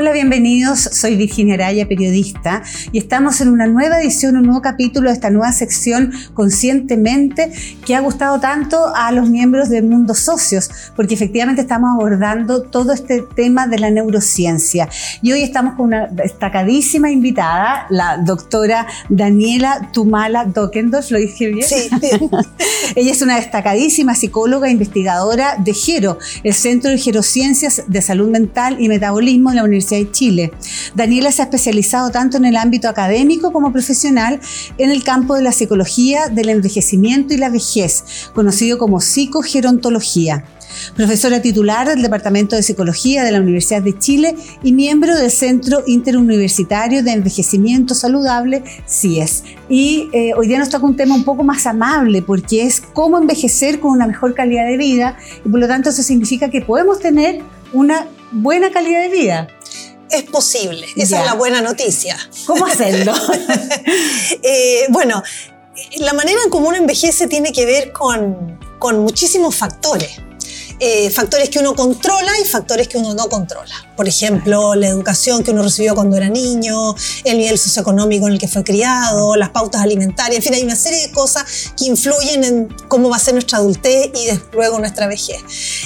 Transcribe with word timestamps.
Hola, 0.00 0.12
bienvenidos. 0.12 0.80
Soy 0.80 1.14
Virginia 1.14 1.56
Araya, 1.56 1.86
periodista, 1.86 2.62
y 2.90 2.96
estamos 2.96 3.42
en 3.42 3.50
una 3.50 3.66
nueva 3.66 4.00
edición, 4.00 4.34
un 4.34 4.44
nuevo 4.44 4.62
capítulo 4.62 5.10
de 5.10 5.12
esta 5.12 5.28
nueva 5.28 5.52
sección 5.52 6.10
Conscientemente, 6.32 7.52
que 7.84 7.94
ha 7.94 8.00
gustado 8.00 8.40
tanto 8.40 8.94
a 8.96 9.12
los 9.12 9.28
miembros 9.28 9.68
del 9.68 9.84
mundo 9.84 10.14
socios, 10.14 10.70
porque 10.96 11.12
efectivamente 11.12 11.60
estamos 11.60 11.90
abordando 11.92 12.62
todo 12.62 12.94
este 12.94 13.24
tema 13.36 13.66
de 13.66 13.78
la 13.78 13.90
neurociencia. 13.90 14.88
Y 15.20 15.32
hoy 15.32 15.42
estamos 15.42 15.74
con 15.74 15.88
una 15.88 16.06
destacadísima 16.06 17.10
invitada, 17.10 17.84
la 17.90 18.16
doctora 18.16 18.86
Daniela 19.10 19.90
Tumala 19.92 20.46
Dokendorf, 20.46 21.10
¿lo 21.10 21.18
dije 21.18 21.48
bien? 21.48 21.68
Sí. 21.68 21.90
Ella 22.96 23.12
es 23.12 23.20
una 23.20 23.36
destacadísima 23.36 24.14
psicóloga 24.14 24.68
e 24.68 24.70
investigadora 24.70 25.56
de 25.58 25.74
GERO, 25.74 26.16
el 26.42 26.54
Centro 26.54 26.90
de 26.90 26.96
Gerociencias 26.96 27.82
de 27.86 28.00
Salud 28.00 28.30
Mental 28.30 28.78
y 28.80 28.88
Metabolismo 28.88 29.50
de 29.50 29.56
la 29.56 29.64
Universidad 29.64 29.89
de 29.96 30.10
Chile. 30.10 30.52
Daniela 30.94 31.32
se 31.32 31.42
ha 31.42 31.44
especializado 31.46 32.10
tanto 32.10 32.36
en 32.36 32.44
el 32.44 32.56
ámbito 32.56 32.88
académico 32.88 33.52
como 33.52 33.72
profesional 33.72 34.40
en 34.78 34.90
el 34.90 35.04
campo 35.04 35.34
de 35.34 35.42
la 35.42 35.52
psicología 35.52 36.28
del 36.28 36.48
envejecimiento 36.48 37.34
y 37.34 37.38
la 37.38 37.50
vejez, 37.50 38.30
conocido 38.34 38.78
como 38.78 39.00
psicogerontología 39.00 40.44
profesora 40.94 41.42
titular 41.42 41.88
del 41.88 42.02
Departamento 42.02 42.56
de 42.56 42.62
Psicología 42.62 43.24
de 43.24 43.32
la 43.32 43.40
Universidad 43.40 43.82
de 43.82 43.98
Chile 43.98 44.34
y 44.62 44.72
miembro 44.72 45.16
del 45.16 45.30
Centro 45.30 45.82
Interuniversitario 45.86 47.02
de 47.02 47.12
Envejecimiento 47.12 47.94
Saludable, 47.94 48.62
CIES. 48.88 49.44
Y 49.68 50.08
eh, 50.12 50.32
hoy 50.36 50.48
día 50.48 50.58
nos 50.58 50.70
toca 50.70 50.86
un 50.86 50.96
tema 50.96 51.14
un 51.14 51.24
poco 51.24 51.42
más 51.42 51.66
amable 51.66 52.22
porque 52.22 52.64
es 52.64 52.80
cómo 52.80 53.18
envejecer 53.18 53.80
con 53.80 53.92
una 53.92 54.06
mejor 54.06 54.34
calidad 54.34 54.66
de 54.66 54.76
vida 54.76 55.16
y 55.44 55.48
por 55.48 55.60
lo 55.60 55.68
tanto 55.68 55.90
eso 55.90 56.02
significa 56.02 56.50
que 56.50 56.60
podemos 56.62 57.00
tener 57.00 57.42
una 57.72 58.06
buena 58.32 58.70
calidad 58.70 59.02
de 59.02 59.08
vida 59.08 59.48
es 60.10 60.24
posible. 60.24 60.86
Esa 60.96 61.20
es 61.20 61.26
la 61.26 61.34
buena 61.34 61.60
noticia. 61.60 62.16
¿Cómo 62.46 62.66
hacerlo? 62.66 63.14
Eh, 64.42 64.86
bueno, 64.90 65.22
la 65.98 66.12
manera 66.12 66.40
en 66.44 66.50
cómo 66.50 66.68
uno 66.68 66.76
envejece 66.76 67.26
tiene 67.26 67.52
que 67.52 67.66
ver 67.66 67.92
con, 67.92 68.58
con 68.78 69.00
muchísimos 69.00 69.54
factores. 69.54 70.10
Eh, 70.82 71.10
factores 71.10 71.50
que 71.50 71.58
uno 71.58 71.74
controla 71.74 72.32
y 72.42 72.46
factores 72.46 72.88
que 72.88 72.96
uno 72.96 73.12
no 73.12 73.28
controla. 73.28 73.74
Por 73.96 74.08
ejemplo, 74.08 74.74
la 74.74 74.88
educación 74.88 75.42
que 75.42 75.50
uno 75.50 75.62
recibió 75.62 75.94
cuando 75.94 76.16
era 76.16 76.30
niño, 76.30 76.94
el 77.24 77.36
nivel 77.36 77.58
socioeconómico 77.58 78.26
en 78.26 78.32
el 78.32 78.38
que 78.38 78.48
fue 78.48 78.64
criado, 78.64 79.36
las 79.36 79.50
pautas 79.50 79.82
alimentarias, 79.82 80.38
en 80.38 80.42
fin, 80.42 80.54
hay 80.54 80.62
una 80.62 80.76
serie 80.76 81.06
de 81.06 81.12
cosas 81.12 81.44
que 81.76 81.84
influyen 81.84 82.44
en 82.44 82.68
cómo 82.88 83.10
va 83.10 83.16
a 83.16 83.18
ser 83.18 83.34
nuestra 83.34 83.58
adultez 83.58 84.10
y 84.14 84.30
luego 84.54 84.78
nuestra 84.78 85.06
vejez. 85.06 85.42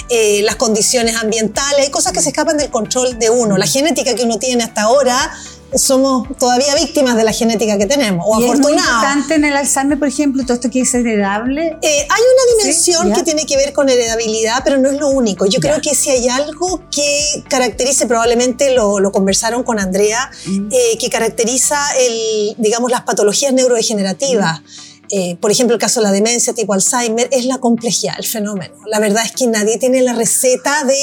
Eh, 0.09 0.41
las 0.43 0.55
condiciones 0.55 1.17
ambientales, 1.17 1.85
hay 1.85 1.91
cosas 1.91 2.13
que 2.13 2.21
se 2.21 2.29
escapan 2.29 2.55
del 2.57 2.69
control 2.69 3.19
de 3.19 3.29
uno. 3.29 3.57
La 3.57 3.67
genética 3.67 4.15
que 4.15 4.23
uno 4.23 4.39
tiene 4.39 4.63
hasta 4.63 4.83
ahora 4.83 5.29
somos 5.77 6.27
todavía 6.37 6.73
víctimas 6.75 7.15
de 7.15 7.23
la 7.23 7.31
genética 7.31 7.77
que 7.77 7.85
tenemos, 7.85 8.25
o 8.27 8.39
¿Y 8.39 8.45
afortunados. 8.45 8.81
Es 8.81 8.87
importante 8.87 9.35
en 9.35 9.45
el 9.45 9.55
Alzheimer, 9.55 9.99
por 9.99 10.07
ejemplo, 10.07 10.43
todo 10.43 10.53
esto 10.53 10.69
que 10.69 10.81
es 10.81 10.93
heredable. 10.93 11.77
Eh, 11.81 12.07
hay 12.09 12.21
una 12.21 12.57
dimensión 12.57 13.13
que 13.13 13.23
tiene 13.23 13.45
que 13.45 13.57
ver 13.57 13.73
con 13.73 13.89
heredabilidad, 13.89 14.61
pero 14.63 14.77
no 14.77 14.89
es 14.89 14.99
lo 14.99 15.09
único. 15.09 15.45
Yo 15.45 15.59
creo 15.59 15.81
que 15.81 15.95
si 15.95 16.09
hay 16.09 16.27
algo 16.29 16.81
que 16.89 17.43
caracterice, 17.47 18.05
probablemente 18.07 18.73
lo, 18.73 18.99
lo 18.99 19.11
conversaron 19.11 19.63
con 19.63 19.79
Andrea, 19.79 20.29
mm. 20.45 20.67
eh, 20.71 20.97
que 20.99 21.09
caracteriza 21.09 21.77
el, 21.99 22.55
digamos, 22.57 22.91
las 22.91 23.01
patologías 23.01 23.53
neurodegenerativas. 23.53 24.61
Mm. 24.61 24.94
Eh, 25.09 25.37
por 25.39 25.51
ejemplo, 25.51 25.75
el 25.75 25.79
caso 25.79 25.99
de 25.99 26.05
la 26.05 26.11
demencia 26.11 26.53
tipo 26.53 26.73
Alzheimer, 26.73 27.27
es 27.31 27.45
la 27.45 27.59
complejidad, 27.59 28.15
el 28.17 28.25
fenómeno. 28.25 28.73
La 28.87 28.99
verdad 28.99 29.23
es 29.25 29.31
que 29.31 29.47
nadie 29.47 29.77
tiene 29.77 30.01
la 30.01 30.13
receta 30.13 30.83
de, 30.83 30.97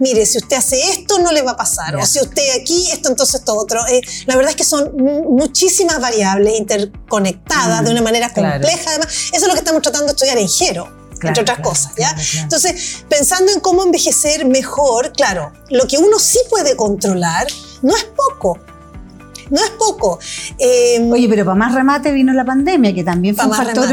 mire, 0.00 0.24
si 0.26 0.38
usted 0.38 0.56
hace 0.56 0.80
esto, 0.90 1.18
no 1.18 1.32
le 1.32 1.42
va 1.42 1.52
a 1.52 1.56
pasar, 1.56 1.96
o 1.96 2.06
si 2.06 2.20
usted 2.20 2.60
aquí, 2.60 2.90
esto, 2.90 3.08
entonces 3.08 3.36
esto 3.36 3.54
otro. 3.54 3.86
Eh, 3.88 4.00
la 4.26 4.36
verdad 4.36 4.50
es 4.50 4.56
que 4.56 4.64
son 4.64 4.92
muchísimas 4.96 6.00
variables 6.00 6.58
interconectadas 6.58 7.84
de 7.84 7.90
una 7.90 8.02
manera 8.02 8.32
compleja, 8.32 8.90
además. 8.90 9.08
Eso 9.32 9.42
es 9.42 9.46
lo 9.46 9.52
que 9.52 9.60
estamos 9.60 9.82
tratando 9.82 10.06
de 10.06 10.12
estudiar 10.12 10.38
en 10.38 10.48
Gero. 10.48 11.02
entre 11.22 11.42
otras 11.42 11.60
cosas, 11.60 11.92
¿ya? 11.96 12.14
Entonces, 12.42 13.04
pensando 13.08 13.52
en 13.52 13.60
cómo 13.60 13.84
envejecer 13.84 14.44
mejor, 14.44 15.12
claro, 15.12 15.52
lo 15.70 15.86
que 15.86 15.98
uno 15.98 16.18
sí 16.18 16.38
puede 16.50 16.74
controlar 16.76 17.46
no 17.82 17.96
es 17.96 18.04
poco, 18.04 18.58
no 19.52 19.58
es 19.62 19.70
poco. 19.78 20.18
Em, 20.58 21.10
Oye, 21.12 21.28
pero 21.28 21.44
para 21.44 21.54
más 21.54 21.74
remate 21.74 22.12
vino 22.12 22.32
la 22.32 22.44
pandemia, 22.44 22.94
que 22.94 23.04
también 23.04 23.36
fue 23.36 23.46
un 23.46 23.52
factor... 23.52 23.88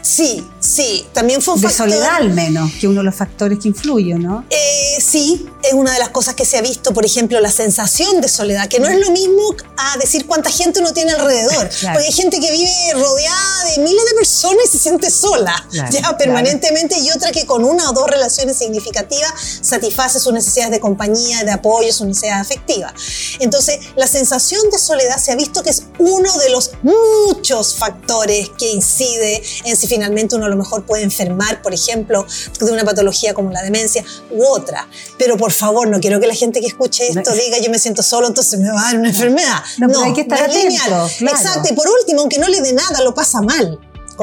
Sí, 0.00 0.44
sí, 0.66 1.06
también 1.12 1.40
fue 1.40 1.54
un 1.54 1.60
de 1.60 1.70
soledad 1.70 2.16
al 2.16 2.32
menos, 2.32 2.72
que 2.80 2.88
uno 2.88 3.00
de 3.00 3.04
los 3.04 3.14
factores 3.14 3.58
que 3.58 3.68
influye, 3.68 4.14
¿no? 4.14 4.44
Eh, 4.50 5.00
sí, 5.00 5.46
es 5.62 5.72
una 5.72 5.92
de 5.92 5.98
las 5.98 6.10
cosas 6.10 6.34
que 6.34 6.44
se 6.44 6.58
ha 6.58 6.62
visto, 6.62 6.92
por 6.92 7.04
ejemplo, 7.04 7.40
la 7.40 7.50
sensación 7.50 8.20
de 8.20 8.28
soledad, 8.28 8.68
que 8.68 8.80
no 8.80 8.88
es 8.88 8.98
lo 8.98 9.10
mismo 9.10 9.54
a 9.76 9.96
decir 9.98 10.26
cuánta 10.26 10.50
gente 10.50 10.80
uno 10.80 10.92
tiene 10.92 11.12
alrededor. 11.12 11.68
Porque 11.92 12.06
hay 12.06 12.12
gente 12.12 12.40
que 12.40 12.50
vive 12.50 12.70
rodeada 12.94 13.64
de 13.64 13.82
miles 13.82 14.04
de 14.10 14.14
personas 14.16 14.66
y 14.66 14.68
se 14.68 14.78
siente 14.78 15.10
sola, 15.10 15.66
ya 15.70 16.16
permanentemente, 16.16 16.98
y 16.98 17.10
otra 17.10 17.32
que 17.32 17.46
con 17.46 17.64
una 17.64 17.90
o 17.90 17.92
dos 17.92 18.08
relaciones 18.08 18.56
significativas 18.56 19.32
satisface 19.62 20.20
sus 20.20 20.32
necesidades 20.32 20.72
de 20.72 20.80
compañía, 20.80 21.44
de 21.44 21.52
apoyo, 21.52 21.92
sus 21.92 22.06
necesidades 22.06 22.42
afectivas. 22.42 22.92
Entonces, 23.40 23.78
la 23.96 24.06
sensación 24.06 24.70
de 24.70 24.78
soledad 24.78 25.18
se 25.18 25.32
ha 25.32 25.36
visto 25.36 25.62
que 25.62 25.70
es 25.70 25.84
uno 25.98 26.32
de 26.38 26.50
los 26.50 26.72
muchos 26.82 27.74
factores 27.74 28.50
que 28.58 28.70
incide 28.70 29.42
en 29.64 29.76
si 29.76 29.86
finalmente 29.86 30.36
uno 30.36 30.46
a 30.46 30.48
lo 30.56 30.62
mejor 30.62 30.84
puede 30.84 31.02
enfermar, 31.02 31.62
por 31.62 31.74
ejemplo, 31.74 32.26
de 32.58 32.72
una 32.72 32.84
patología 32.84 33.34
como 33.34 33.50
la 33.50 33.62
demencia 33.62 34.04
u 34.30 34.44
otra. 34.44 34.88
Pero 35.18 35.36
por 35.36 35.52
favor, 35.52 35.88
no 35.88 36.00
quiero 36.00 36.20
que 36.20 36.26
la 36.26 36.34
gente 36.34 36.60
que 36.60 36.66
escuche 36.66 37.08
esto 37.08 37.32
diga 37.32 37.58
yo 37.58 37.70
me 37.70 37.78
siento 37.78 38.02
solo, 38.02 38.26
entonces 38.26 38.58
me 38.58 38.70
va 38.70 38.80
a 38.80 38.84
dar 38.84 38.98
una 38.98 39.08
enfermedad. 39.08 39.62
No, 39.78 40.02
hay 40.02 40.12
que 40.12 40.22
estar 40.22 40.42
atento, 40.42 41.10
Exacto, 41.20 41.68
y 41.70 41.74
por 41.74 41.86
último, 41.88 42.22
aunque 42.22 42.38
no 42.38 42.48
le 42.48 42.60
dé 42.60 42.72
nada, 42.72 43.02
lo 43.02 43.14
pasa 43.14 43.40
mal. 43.42 43.78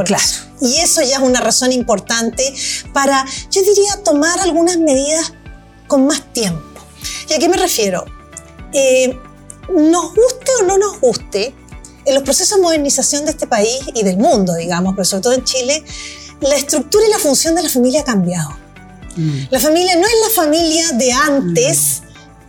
claro. 0.06 0.24
Y 0.62 0.78
eso 0.78 1.02
ya 1.02 1.18
es 1.18 1.22
una 1.22 1.42
razón 1.42 1.72
importante 1.72 2.54
para, 2.94 3.26
yo 3.52 3.62
diría, 3.62 4.02
tomar 4.04 4.40
algunas 4.40 4.78
medidas 4.78 5.34
con 5.88 6.08
más 6.08 6.34
tiempo. 6.34 6.62
¿Y 7.30 7.34
a 7.34 7.40
qué 7.40 7.50
me 7.50 7.58
refiero? 7.58 8.06
Eh, 8.72 9.18
nos 9.70 10.14
guste 10.16 10.52
o 10.62 10.64
no 10.64 10.78
nos 10.78 11.00
guste, 11.00 11.54
en 12.06 12.16
los 12.16 12.24
procesos 12.24 12.58
de 12.58 12.64
modernización 12.64 13.26
de 13.26 13.32
este 13.32 13.48
país 13.48 13.80
y 13.94 14.04
del 14.04 14.18
mundo, 14.18 14.56
digamos, 14.56 14.94
pero 14.96 15.06
sobre 15.06 15.24
todo 15.24 15.34
en 15.34 15.44
Chile, 15.44 15.84
la 16.44 16.56
estructura 16.56 17.06
y 17.08 17.12
la 17.12 17.20
función 17.20 17.56
de 17.56 17.64
la 17.64 17.70
familia 17.70 18.02
ha 18.02 18.06
cambiado. 18.06 18.50
Mm. 19.16 19.40
La 19.50 19.60
familia 19.60 19.96
no 19.96 20.06
es 20.08 20.14
la 20.28 20.44
familia 20.44 20.92
de 20.94 21.12
antes, 21.12 22.02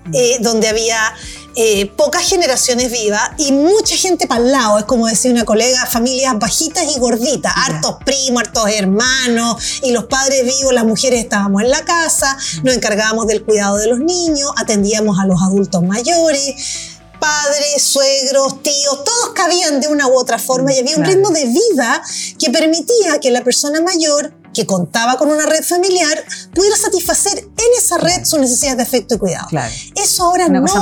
mm. 0.06 0.10
eh, 0.14 0.36
donde 0.40 0.68
había 0.68 1.14
eh, 1.56 1.86
pocas 1.86 2.28
generaciones 2.28 2.90
vivas 2.90 3.30
y 3.38 3.52
mucha 3.52 3.96
gente 3.96 4.26
para 4.26 4.44
el 4.44 4.50
lado. 4.50 4.78
Es 4.78 4.84
como 4.84 5.06
decía 5.06 5.30
una 5.30 5.44
colega, 5.44 5.86
familias 5.86 6.38
bajitas 6.38 6.84
y 6.96 6.98
gorditas, 6.98 7.52
hartos 7.54 7.96
primos, 8.04 8.42
hartos 8.42 8.68
hermanos, 8.70 9.80
y 9.82 9.92
los 9.92 10.04
padres 10.04 10.44
vivos, 10.44 10.72
las 10.72 10.84
mujeres 10.84 11.20
estábamos 11.20 11.62
en 11.62 11.70
la 11.70 11.84
casa, 11.84 12.36
mm. 12.36 12.64
nos 12.64 12.74
encargábamos 12.74 13.26
del 13.26 13.44
cuidado 13.44 13.76
de 13.76 13.88
los 13.88 14.00
niños, 14.00 14.50
atendíamos 14.56 15.18
a 15.18 15.26
los 15.26 15.40
adultos 15.42 15.82
mayores 15.82 16.93
padres, 17.24 17.82
suegros, 17.82 18.62
tíos, 18.62 19.02
todos 19.02 19.30
cabían 19.34 19.80
de 19.80 19.88
una 19.88 20.06
u 20.08 20.14
otra 20.14 20.38
forma 20.38 20.74
y 20.74 20.78
había 20.78 20.96
un 20.96 21.04
ritmo 21.04 21.30
de 21.30 21.46
vida 21.46 22.02
que 22.38 22.50
permitía 22.50 23.18
que 23.18 23.30
la 23.30 23.42
persona 23.42 23.80
mayor 23.80 24.34
que 24.52 24.66
contaba 24.66 25.16
con 25.16 25.30
una 25.30 25.46
red 25.46 25.64
familiar 25.64 26.22
pudiera 26.54 26.76
satisfacer 26.76 27.38
en 27.38 27.78
esa 27.78 27.98
red 27.98 28.24
sus 28.24 28.38
necesidades 28.38 28.76
de 28.76 28.82
afecto 28.84 29.14
y 29.14 29.18
cuidado. 29.18 29.48
Eso 29.96 30.24
ahora 30.24 30.48
no 30.48 30.64
es 30.64 30.72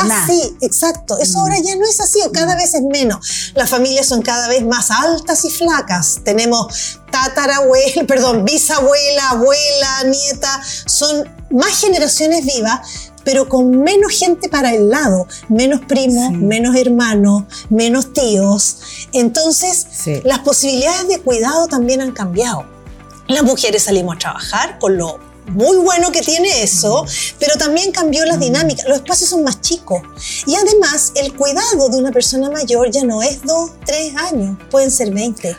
así, 0.00 0.56
exacto. 0.62 1.18
Eso 1.18 1.38
ahora 1.38 1.58
ya 1.58 1.76
no 1.76 1.84
es 1.84 2.00
así 2.00 2.20
o 2.24 2.32
cada 2.32 2.56
vez 2.56 2.74
es 2.74 2.82
menos. 2.82 3.52
Las 3.54 3.68
familias 3.68 4.06
son 4.06 4.22
cada 4.22 4.48
vez 4.48 4.64
más 4.64 4.90
altas 4.90 5.44
y 5.44 5.50
flacas. 5.50 6.20
Tenemos 6.24 7.00
tatarabuela, 7.10 8.04
perdón, 8.08 8.44
bisabuela, 8.44 9.30
abuela, 9.30 10.04
nieta, 10.04 10.60
son 10.86 11.28
más 11.50 11.78
generaciones 11.80 12.44
vivas, 12.44 13.11
pero 13.24 13.48
con 13.48 13.82
menos 13.82 14.12
gente 14.12 14.48
para 14.48 14.74
el 14.74 14.90
lado, 14.90 15.26
menos 15.48 15.80
primos, 15.80 16.32
menos 16.32 16.76
hermanos, 16.76 17.44
menos 17.70 18.12
tíos. 18.12 18.78
Entonces, 19.12 19.86
las 20.24 20.40
posibilidades 20.40 21.08
de 21.08 21.20
cuidado 21.20 21.66
también 21.66 22.00
han 22.00 22.12
cambiado. 22.12 22.66
Las 23.28 23.42
mujeres 23.44 23.84
salimos 23.84 24.16
a 24.16 24.18
trabajar 24.18 24.78
con 24.78 24.96
lo 24.96 25.18
muy 25.46 25.76
bueno 25.78 26.12
que 26.12 26.20
tiene 26.20 26.62
eso, 26.62 27.04
pero 27.38 27.56
también 27.56 27.92
cambió 27.92 28.24
las 28.24 28.38
dinámicas. 28.38 28.86
Los 28.86 28.98
espacios 28.98 29.30
son 29.30 29.44
más 29.44 29.60
chicos. 29.60 30.02
Y 30.46 30.54
además, 30.54 31.12
el 31.16 31.34
cuidado 31.34 31.88
de 31.88 31.98
una 31.98 32.12
persona 32.12 32.50
mayor 32.50 32.90
ya 32.90 33.04
no 33.04 33.22
es 33.22 33.42
dos, 33.42 33.72
tres 33.84 34.14
años, 34.16 34.56
pueden 34.70 34.90
ser 34.90 35.12
20. 35.12 35.56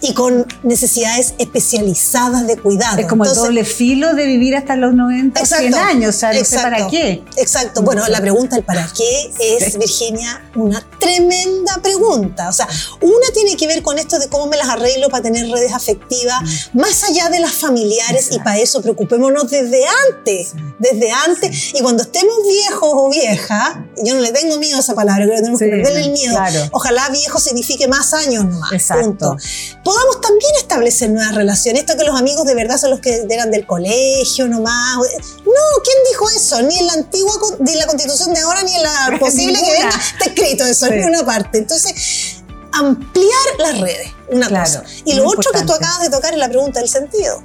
Y 0.00 0.14
con 0.14 0.46
necesidades 0.62 1.34
especializadas 1.38 2.46
de 2.46 2.56
cuidado. 2.56 2.98
Es 2.98 3.06
como 3.06 3.24
el 3.24 3.34
doble 3.34 3.64
filo 3.64 4.14
de 4.14 4.26
vivir 4.26 4.56
hasta 4.56 4.76
los 4.76 4.94
90 4.94 5.40
o 5.40 5.46
100 5.46 5.74
años, 5.74 6.16
o 6.16 6.18
sea, 6.18 6.32
no 6.32 6.44
sé 6.44 6.56
para 6.56 6.86
qué. 6.88 7.22
Exacto. 7.36 7.82
Bueno, 7.82 8.06
la 8.08 8.20
pregunta 8.20 8.56
del 8.56 8.64
para 8.64 8.88
qué 8.96 9.30
es, 9.58 9.78
Virginia, 9.78 10.42
una 10.54 10.84
tremenda 10.98 11.80
pregunta. 11.82 12.48
O 12.48 12.52
sea, 12.52 12.68
una 13.00 13.26
tiene 13.34 13.56
que 13.56 13.66
ver 13.66 13.82
con 13.82 13.98
esto 13.98 14.18
de 14.18 14.28
cómo 14.28 14.46
me 14.46 14.56
las 14.56 14.68
arreglo 14.68 15.08
para 15.08 15.22
tener 15.22 15.48
redes 15.50 15.72
afectivas, 15.72 16.42
mm. 16.72 16.78
más 16.78 17.04
allá 17.04 17.28
de 17.28 17.40
las 17.40 17.52
familiares, 17.52 18.28
y 18.32 18.38
para 18.38 18.58
eso 18.58 18.82
preocupémonos 18.82 19.50
desde 19.50 19.82
antes, 20.08 20.54
desde 20.78 21.10
antes, 21.10 21.74
y 21.74 21.80
cuando 21.80 22.02
estemos 22.02 22.34
viejos 22.46 22.90
o 22.92 23.10
viejas, 23.10 23.76
yo 24.04 24.14
no 24.14 24.20
le 24.20 24.32
tengo 24.32 24.58
miedo 24.58 24.76
a 24.76 24.80
esa 24.80 24.94
palabra, 24.94 25.24
creo 25.24 25.36
que 25.36 25.42
tenemos 25.42 25.60
que 25.60 25.68
perderle 25.68 26.00
el 26.00 26.12
miedo. 26.12 26.38
Ojalá 26.72 27.08
viejo 27.10 27.38
signifique 27.38 27.88
más 27.88 28.14
años 28.14 28.44
más. 28.44 28.72
Exacto 28.72 29.36
podamos 29.84 30.20
también 30.20 30.50
establecer 30.58 31.10
nuevas 31.10 31.34
relaciones. 31.34 31.82
Esto 31.82 31.96
que 31.96 32.04
los 32.04 32.18
amigos 32.18 32.46
de 32.46 32.54
verdad 32.54 32.78
son 32.78 32.90
los 32.90 33.00
que 33.00 33.26
eran 33.28 33.50
del 33.50 33.66
colegio 33.66 34.48
nomás. 34.48 34.96
No, 34.96 35.82
¿quién 35.84 35.96
dijo 36.10 36.28
eso? 36.30 36.62
Ni 36.62 36.78
en 36.78 36.86
la 36.86 36.92
antigua, 36.94 37.32
ni 37.58 37.72
en 37.72 37.78
la 37.78 37.86
constitución 37.86 38.34
de 38.34 38.40
ahora, 38.40 38.62
ni 38.62 38.74
en 38.74 38.82
la 38.82 39.16
posible 39.20 39.58
que 39.58 39.72
venga, 39.72 39.88
está 39.88 40.24
escrito 40.26 40.64
eso, 40.64 40.86
en 40.86 41.04
una 41.04 41.24
parte. 41.24 41.58
Entonces, 41.58 42.42
ampliar 42.72 43.58
las 43.58 43.80
redes, 43.80 44.10
una 44.30 44.48
cosa. 44.48 44.84
Y 45.04 45.14
lo 45.14 45.26
otro 45.28 45.50
que 45.52 45.62
tú 45.62 45.72
acabas 45.72 46.02
de 46.02 46.10
tocar 46.10 46.32
es 46.32 46.38
la 46.38 46.48
pregunta 46.48 46.80
del 46.80 46.88
sentido, 46.88 47.42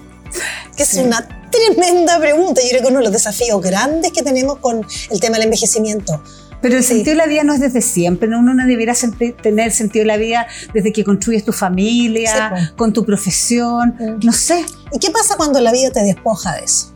que 0.76 0.84
es 0.84 0.94
una 0.96 1.28
tremenda 1.52 2.20
pregunta. 2.20 2.62
Yo 2.62 2.70
creo 2.70 2.82
que 2.82 2.88
uno 2.88 3.00
de 3.00 3.06
los 3.06 3.14
desafíos 3.14 3.62
grandes 3.62 4.12
que 4.12 4.24
tenemos 4.24 4.60
con 4.60 4.86
el 5.10 5.20
tema 5.20 5.38
del 5.38 5.46
envejecimiento 5.46 6.22
pero 6.62 6.78
el 6.78 6.84
sentido 6.84 7.12
de 7.12 7.16
la 7.16 7.28
vida 7.28 7.44
no 7.44 7.54
es 7.54 7.60
desde 7.60 7.82
siempre, 7.82 8.28
uno 8.28 8.54
no 8.54 8.66
debería 8.66 8.94
tener 9.42 9.72
sentido 9.72 10.04
de 10.04 10.08
la 10.08 10.18
vida 10.18 10.48
desde 10.74 10.92
que 10.92 11.04
construyes 11.04 11.46
tu 11.46 11.54
familia, 11.54 12.74
con 12.76 12.94
tu 12.94 13.06
profesión, 13.06 13.96
mm. 14.00 14.26
no 14.26 14.32
sé. 14.32 14.66
¿Y 14.92 15.00
qué 15.00 15.12
pasa 15.12 15.36
cuando 15.38 15.60
la 15.60 15.72
vida 15.72 15.92
te 15.92 16.04
despoja 16.04 16.56
de 16.56 16.66
eso 16.66 16.94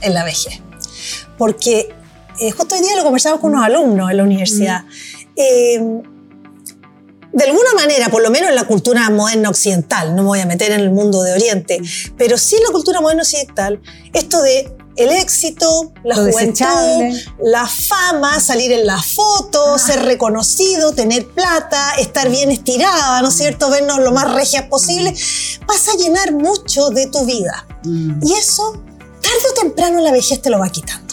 en 0.00 0.14
la 0.14 0.24
vejez? 0.24 0.60
Porque 1.36 1.94
eh, 2.40 2.50
justo 2.50 2.74
hoy 2.74 2.80
día 2.80 2.96
lo 2.96 3.04
conversamos 3.04 3.40
con 3.40 3.52
unos 3.52 3.64
alumnos 3.64 4.10
en 4.10 4.16
la 4.16 4.22
universidad. 4.22 4.84
Mm. 4.84 4.88
Eh, 5.36 6.02
de 7.32 7.44
alguna 7.44 7.74
manera, 7.74 8.08
por 8.10 8.22
lo 8.22 8.30
menos 8.30 8.48
en 8.48 8.54
la 8.54 8.64
cultura 8.64 9.10
moderna 9.10 9.48
occidental, 9.48 10.14
no 10.14 10.22
me 10.22 10.28
voy 10.28 10.40
a 10.40 10.46
meter 10.46 10.70
en 10.70 10.80
el 10.80 10.90
mundo 10.90 11.22
de 11.22 11.32
Oriente, 11.32 11.80
mm. 11.80 12.16
pero 12.16 12.38
sí 12.38 12.56
en 12.56 12.62
la 12.62 12.70
cultura 12.70 13.00
moderna 13.00 13.22
occidental, 13.22 13.80
esto 14.12 14.40
de 14.40 14.73
el 14.96 15.10
éxito, 15.10 15.92
la 16.04 16.16
juventud, 16.16 17.18
la 17.42 17.66
fama, 17.66 18.40
salir 18.40 18.72
en 18.72 18.86
la 18.86 19.00
foto, 19.00 19.74
ah. 19.74 19.78
ser 19.78 20.04
reconocido, 20.04 20.92
tener 20.92 21.26
plata, 21.28 21.94
estar 21.98 22.30
bien 22.30 22.50
estirada, 22.50 23.20
¿no 23.22 23.28
es 23.28 23.34
cierto? 23.34 23.70
Vernos 23.70 23.98
lo 23.98 24.12
más 24.12 24.32
regias 24.34 24.66
posible, 24.68 25.14
pasa 25.66 25.92
a 25.92 25.96
llenar 25.96 26.32
mucho 26.32 26.90
de 26.90 27.06
tu 27.08 27.24
vida. 27.24 27.66
Mm. 27.84 28.20
Y 28.22 28.32
eso, 28.34 28.72
tarde 29.20 29.44
o 29.50 29.54
temprano, 29.54 30.00
la 30.00 30.12
vejez 30.12 30.40
te 30.40 30.50
lo 30.50 30.58
va 30.58 30.68
quitando 30.68 31.03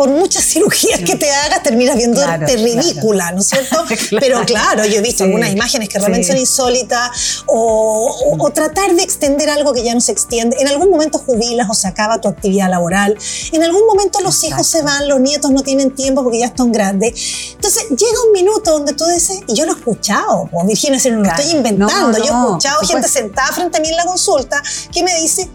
por 0.00 0.08
muchas 0.08 0.42
cirugías 0.46 0.98
que 1.00 1.14
te 1.14 1.30
hagas, 1.30 1.62
terminas 1.62 1.94
viendo 1.94 2.22
ridícula, 2.46 3.32
¿no 3.32 3.40
es 3.42 3.48
cierto? 3.48 3.84
Pero 4.18 4.42
claro, 4.46 4.86
yo 4.86 4.94
he 4.94 5.02
visto 5.02 5.24
algunas 5.24 5.52
imágenes 5.52 5.90
que 5.90 5.98
realmente 5.98 6.26
son 6.26 6.38
insólitas, 6.38 7.42
o, 7.44 8.50
tratar 8.54 8.94
de 8.94 9.02
extender 9.02 9.50
algo 9.50 9.74
que 9.74 9.84
ya 9.84 9.92
no 9.92 10.00
se 10.00 10.12
extiende. 10.12 10.56
En 10.58 10.68
algún 10.68 10.88
momento 10.88 11.18
jubilas 11.18 11.68
o 11.68 11.74
se 11.74 11.86
acaba 11.86 12.18
tu 12.18 12.28
actividad 12.28 12.70
laboral. 12.70 13.14
En 13.52 13.62
algún 13.62 13.86
momento 13.86 14.20
los 14.22 14.42
hijos 14.42 14.66
se 14.66 14.80
van, 14.80 15.06
los 15.06 15.20
nietos 15.20 15.50
no 15.50 15.62
tienen 15.62 15.94
tiempo 15.94 16.22
porque 16.22 16.38
ya 16.38 16.46
están 16.46 16.72
grandes. 16.72 17.52
Entonces 17.52 17.90
llega 17.90 18.24
un 18.26 18.32
minuto 18.32 18.70
donde 18.70 18.94
tú 18.94 19.04
dices, 19.04 19.40
y 19.48 19.54
yo 19.54 19.66
lo 19.66 19.74
he 19.74 19.76
escuchado, 19.76 20.48
o 20.50 20.64
Virginia, 20.64 20.98
no 21.10 21.20
lo 21.20 21.28
estoy 21.28 21.50
inventando, 21.50 22.16
yo 22.16 22.24
he 22.24 22.46
escuchado 22.46 22.86
gente 22.86 23.06
sentada 23.06 23.52
frente 23.52 23.76
a 23.76 23.80
mí 23.82 23.88
en 23.88 23.96
la 23.96 24.06
consulta 24.06 24.62
que 24.90 25.02
me 25.02 25.14
dice, 25.20 25.46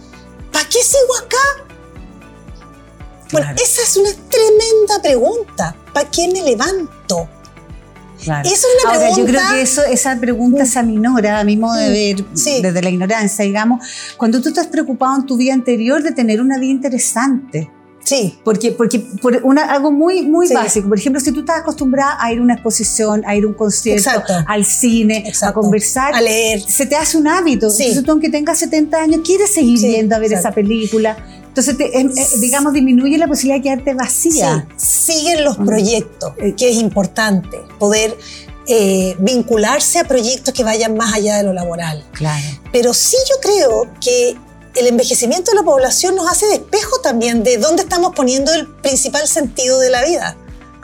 ¿para 0.52 0.70
qué 0.70 0.84
sigo 0.84 1.18
acá? 1.18 1.65
Bueno, 3.32 3.48
esa 3.56 3.82
es 3.82 3.98
una 3.98 4.10
tremenda 4.30 5.02
pregunta. 5.02 5.76
¿Para 5.94 6.10
qué 6.10 6.28
me 6.32 6.42
levanto? 6.42 7.30
Claro. 8.24 8.48
es 8.50 8.66
una 8.84 8.94
Ahora, 8.94 9.10
yo 9.16 9.26
creo 9.26 9.42
que 9.52 9.62
eso, 9.62 9.84
esa 9.84 10.18
pregunta 10.18 10.64
mm. 10.64 10.68
se 10.68 10.80
aminora, 10.80 11.40
a 11.40 11.44
mi 11.44 11.58
modo 11.58 11.76
de 11.76 11.90
mm. 11.90 12.34
ver, 12.34 12.62
desde 12.62 12.82
la 12.82 12.90
ignorancia, 12.90 13.44
digamos, 13.44 13.86
cuando 14.18 14.42
tú 14.42 14.50
estás 14.50 14.68
preocupado 14.68 15.18
en 15.18 15.26
tu 15.26 15.38
vida 15.38 15.54
anterior 15.54 16.02
de 16.02 16.12
tener 16.12 16.42
una 16.42 16.58
vida 16.58 16.72
interesante. 16.72 17.70
Sí. 18.06 18.38
Porque, 18.44 18.72
porque 18.72 19.00
por 19.22 19.42
una, 19.44 19.64
algo 19.64 19.92
muy, 19.92 20.22
muy 20.22 20.48
básico. 20.54 20.88
Por 20.88 21.00
ejemplo, 21.00 21.20
si 21.20 21.32
tú 21.32 21.40
estás 21.40 21.60
acostumbrada 21.60 22.18
a 22.20 22.32
ir 22.32 22.40
a 22.40 22.42
una 22.42 22.54
exposición, 22.54 23.24
a 23.26 23.36
ir 23.36 23.44
a 23.44 23.48
un 23.48 23.54
concierto, 23.54 24.10
al 24.48 24.64
cine, 24.64 25.32
a 25.42 25.52
conversar, 25.52 26.14
a 26.14 26.22
leer, 26.22 26.62
se 26.62 26.86
te 26.86 26.96
hace 26.96 27.18
un 27.18 27.28
hábito. 27.28 27.70
Sí. 27.70 27.84
Entonces, 27.84 28.06
tú, 28.06 28.12
aunque 28.12 28.30
tengas 28.30 28.60
70 28.60 28.98
años, 28.98 29.22
quieres 29.26 29.52
seguir 29.52 29.80
yendo 29.80 30.16
a 30.16 30.20
ver 30.20 30.34
esa 30.34 30.52
película. 30.52 31.18
Entonces, 31.56 31.78
em, 31.94 32.10
eh, 32.10 32.28
digamos, 32.42 32.74
disminuye 32.74 33.18
la 33.18 33.28
posibilidad 33.28 33.60
de 33.60 33.64
quedarte 33.64 33.94
vacía. 33.94 34.68
Sí. 34.76 35.14
Siguen 35.14 35.46
los 35.46 35.56
proyectos, 35.56 36.34
eh, 36.38 36.54
que 36.54 36.70
es 36.70 36.76
importante, 36.76 37.62
poder 37.80 38.18
eh, 38.68 39.16
vincularse 39.20 40.00
a 40.00 40.04
proyectos 40.04 40.54
que 40.54 40.66
vayan 40.66 40.98
más 40.98 41.14
allá 41.14 41.38
de 41.38 41.44
lo 41.44 41.54
laboral. 41.54 42.06
Claro. 42.12 42.44
Pero 42.74 42.94
sí 42.94 43.16
yo 43.30 43.36
creo 43.40 43.88
que 44.02 44.36
el 44.76 44.88
envejecimiento 44.88 45.52
de 45.52 45.56
la 45.56 45.64
población 45.64 46.16
nos 46.16 46.30
hace 46.30 46.46
despejo 46.48 47.00
también 47.00 47.42
de 47.44 47.58
dónde 47.58 47.84
estamos 47.84 48.14
poniendo 48.14 48.54
el 48.54 48.68
principal 48.68 49.26
sentido 49.26 49.80
de 49.80 49.90
la 49.90 50.04
vida. 50.04 50.36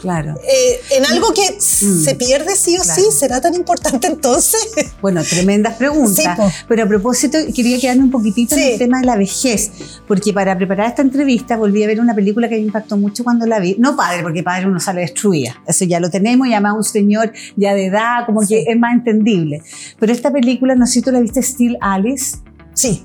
Claro. 0.02 0.36
Eh, 0.44 0.82
en 0.98 1.06
algo 1.06 1.32
que 1.32 1.58
mm. 1.58 2.04
se 2.04 2.16
pierde 2.16 2.56
sí 2.56 2.76
o 2.76 2.84
sí, 2.84 3.04
¿será 3.12 3.40
tan 3.40 3.54
importante 3.54 4.08
entonces? 4.08 4.62
Bueno, 5.02 5.24
tremendas 5.24 5.76
preguntas. 5.78 6.38
pero 6.68 6.84
a 6.84 6.88
propósito, 6.88 7.38
quería 7.56 7.80
quedarme 7.80 8.04
un 8.04 8.12
poquitito 8.12 8.56
en 8.56 8.74
el 8.74 8.78
tema 8.78 9.00
de 9.00 9.06
la 9.06 9.16
vejez, 9.16 9.72
porque 10.08 10.32
para 10.32 10.56
preparar 10.56 10.88
esta 10.88 11.02
entrevista 11.02 11.58
volví 11.58 11.84
a 11.84 11.88
ver 11.88 12.00
una 12.00 12.14
película 12.14 12.48
que 12.48 12.56
me 12.56 12.62
impactó 12.62 12.98
mucho 12.98 13.24
cuando 13.24 13.46
la 13.46 13.60
vi. 13.60 13.76
No 13.80 13.96
padre, 13.96 14.22
porque 14.22 14.44
padre 14.44 14.68
uno 14.68 14.80
sale 14.80 15.02
destruida. 15.02 15.60
Eso 15.68 15.86
ya 15.86 16.00
lo 16.00 16.10
tenemos, 16.10 16.48
y 16.48 16.54
además 16.54 16.76
un 16.78 16.84
señor 16.84 17.34
ya 17.56 17.74
de 17.74 17.88
edad, 17.88 18.26
como 18.26 18.46
que 18.48 18.64
es 18.68 18.78
más 18.78 18.94
entendible. 18.94 19.64
Pero 20.00 20.12
esta 20.12 20.32
película, 20.32 20.76
no 20.76 20.86
sé 20.86 20.94
si 20.94 21.02
tú 21.02 21.12
la 21.12 21.20
viste, 21.20 21.42
Steel 21.42 21.78
Alice. 21.82 22.38
Sí. 22.74 23.04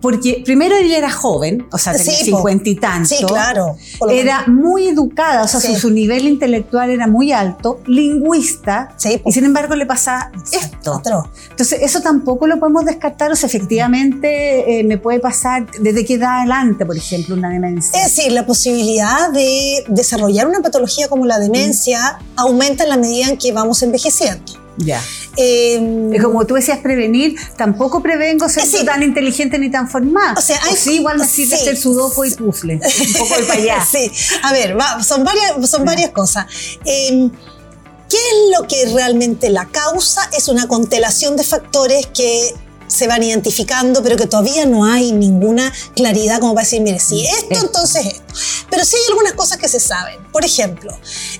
Porque 0.00 0.42
primero 0.44 0.76
ella 0.76 0.98
era 0.98 1.10
joven, 1.10 1.66
o 1.70 1.78
sea, 1.78 1.92
tenía 1.92 2.16
cincuenta 2.16 2.68
y 2.68 2.74
tanto. 2.74 3.08
Sí, 3.08 3.24
claro. 3.26 3.76
Era 4.10 4.46
muy 4.46 4.88
educada, 4.88 5.42
o 5.44 5.48
sea, 5.48 5.60
su, 5.60 5.90
nivel 5.90 6.26
intelectual 6.26 6.90
era 6.90 7.06
muy 7.06 7.32
alto, 7.32 7.80
lingüista, 7.86 8.94
y 9.24 9.32
sin 9.32 9.44
embargo 9.44 9.74
le 9.74 9.86
pasa 9.86 10.30
esto. 10.52 11.02
Entonces, 11.50 11.80
eso 11.82 12.00
tampoco 12.00 12.46
lo 12.46 12.58
podemos 12.58 12.84
descartar, 12.84 13.30
o 13.32 13.36
sea, 13.36 13.46
efectivamente 13.46 14.80
eh, 14.80 14.84
me 14.84 14.98
puede 14.98 15.20
pasar 15.20 15.66
desde 15.80 16.04
qué 16.04 16.14
edad 16.14 16.38
adelante, 16.38 16.86
por 16.86 16.96
ejemplo, 16.96 17.34
una 17.34 17.50
demencia. 17.50 17.98
Es 18.00 18.16
decir, 18.16 18.32
la 18.32 18.46
posibilidad 18.46 19.30
de 19.30 19.84
desarrollar 19.88 20.46
una 20.46 20.60
patología 20.60 21.08
como 21.08 21.26
la 21.26 21.38
demencia 21.38 22.18
aumenta 22.36 22.84
en 22.84 22.90
la 22.90 22.96
medida 22.96 23.28
en 23.28 23.36
que 23.36 23.52
vamos 23.52 23.82
envejeciendo. 23.82 24.60
Ya. 24.78 25.00
Eh, 25.36 26.18
como 26.22 26.44
tú 26.46 26.54
decías 26.54 26.78
prevenir, 26.78 27.36
tampoco 27.56 28.02
prevengo 28.02 28.48
ser 28.48 28.64
tan 28.84 29.02
inteligente 29.02 29.58
ni 29.58 29.70
tan 29.70 29.88
formada. 29.88 30.34
O 30.36 30.42
sea, 30.42 30.60
hay, 30.64 30.76
sí, 30.76 30.96
igual 30.96 31.18
me 31.18 31.26
sirve 31.26 31.56
ser 31.56 31.76
sudoku 31.76 32.24
y 32.24 32.30
puzzle. 32.32 32.74
Un 32.74 33.12
poco 33.14 33.36
de 33.36 33.44
para 33.44 33.60
allá. 33.60 33.86
sí, 33.90 34.10
a 34.42 34.52
ver, 34.52 34.76
son 35.04 35.24
varias, 35.24 35.70
son 35.70 35.84
varias 35.84 36.10
cosas. 36.10 36.46
Em, 36.84 37.30
¿Qué 38.08 38.16
es 38.16 38.58
lo 38.58 38.66
que 38.66 38.86
realmente 38.92 39.50
la 39.50 39.66
causa? 39.66 40.28
Es 40.36 40.48
una 40.48 40.66
constelación 40.66 41.36
de 41.36 41.44
factores 41.44 42.08
que 42.08 42.52
se 42.88 43.06
van 43.06 43.22
identificando, 43.22 44.02
pero 44.02 44.16
que 44.16 44.26
todavía 44.26 44.66
no 44.66 44.84
hay 44.84 45.12
ninguna 45.12 45.72
claridad 45.94 46.40
como 46.40 46.54
para 46.54 46.64
decir, 46.64 46.80
mire, 46.80 46.98
si 46.98 47.24
esto, 47.24 47.60
entonces 47.64 48.06
esto. 48.06 48.34
Pero 48.68 48.84
sí 48.84 48.96
hay 48.96 49.02
algunas 49.10 49.34
cosas 49.34 49.58
que 49.58 49.68
se 49.68 49.78
saben. 49.78 50.18
Por 50.32 50.44
ejemplo, 50.44 50.92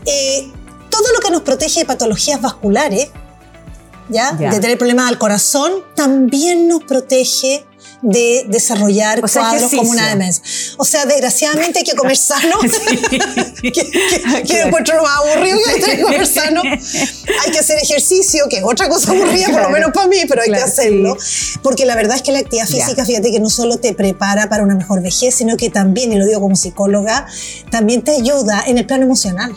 eh, 0.07 0.49
todo 0.91 1.13
lo 1.13 1.19
que 1.19 1.33
nos 1.33 1.43
protege 1.43 1.81
de 1.81 1.87
patologías 1.87 2.41
vasculares 2.41 3.09
¿ya? 4.11 4.33
De 4.33 4.61
tener 4.61 4.79
problemas 4.79 5.09
al 5.09 5.19
corazón, 5.19 5.73
también 5.95 6.69
nos 6.69 6.85
protege 6.85 7.65
de 8.03 8.47
desarrollar 8.49 9.21
cuadros 9.21 9.71
como 9.71 9.91
una 9.91 10.09
demencia. 10.09 10.43
O 10.79 10.85
sea, 10.85 11.05
desgraciadamente 11.05 11.81
hay 11.81 11.85
que 11.85 11.95
comer 11.95 12.17
sano. 12.17 12.59
que, 13.63 13.73
que, 13.73 14.61
encuentro 14.63 14.97
lo 14.97 15.03
más 15.03 15.19
aburrido 15.19 15.59
que 15.75 16.03
comer 16.03 16.27
sano. 16.27 16.63
Hay 17.43 17.53
que 17.53 17.59
hacer 17.59 17.79
ejercicio, 17.79 18.47
que 18.49 18.59
es 18.59 18.65
otra 18.65 18.89
cosa 18.89 19.13
aburrida, 19.13 19.49
por 19.51 19.63
lo 19.63 19.71
menos 19.71 19.93
para 19.93 20.09
mí, 20.09 20.17
pero 20.29 20.43
hay 20.43 20.51
que 20.51 20.61
hacerlo. 20.61 21.17
Porque 21.63 21.87
la 21.87 21.95
verdad 21.95 22.17
es 22.17 22.23
que 22.23 22.33
la 22.33 22.41
actividad 22.41 22.67
física, 22.67 23.05
fíjate 23.05 23.31
que 23.31 23.41
no 23.41 23.49
solo 23.49 23.79
te 23.79 23.95
prepara 23.95 24.49
para 24.49 24.63
una 24.63 24.75
mejor 24.75 25.01
vejez, 25.01 25.35
sino 25.35 25.57
que 25.57 25.71
también, 25.71 26.13
y 26.13 26.17
lo 26.17 26.27
digo 26.27 26.41
como 26.41 26.57
psicóloga, 26.57 27.27
también 27.71 28.03
te 28.03 28.11
ayuda 28.11 28.65
en 28.67 28.79
el 28.79 28.87
plano 28.87 29.05
emocional. 29.05 29.53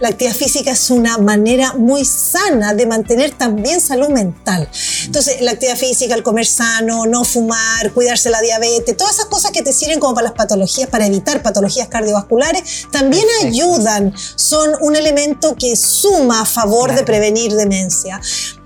La 0.00 0.08
actividad 0.08 0.34
física 0.34 0.72
es 0.72 0.90
una 0.90 1.18
manera 1.18 1.74
muy 1.74 2.04
sana 2.04 2.74
de 2.74 2.86
mantener 2.86 3.30
también 3.30 3.80
salud 3.80 4.08
mental. 4.08 4.68
Entonces, 5.04 5.40
la 5.40 5.52
actividad 5.52 5.76
física, 5.76 6.14
el 6.14 6.22
comer 6.22 6.46
sano, 6.46 7.06
no 7.06 7.24
fumar, 7.24 7.92
cuidarse 7.92 8.30
la 8.30 8.40
diabetes, 8.40 8.96
todas 8.96 9.14
esas 9.14 9.26
cosas 9.26 9.50
que 9.52 9.62
te 9.62 9.72
sirven 9.72 10.00
como 10.00 10.14
para 10.14 10.28
las 10.28 10.36
patologías, 10.36 10.88
para 10.88 11.06
evitar 11.06 11.42
patologías 11.42 11.88
cardiovasculares, 11.88 12.86
también 12.90 13.24
ayudan, 13.44 14.12
son 14.36 14.72
un 14.80 14.96
elemento 14.96 15.54
que 15.54 15.76
suma 15.76 16.42
a 16.42 16.44
favor 16.44 16.94
de 16.94 17.04
prevenir 17.04 17.54
demencia. 17.54 18.20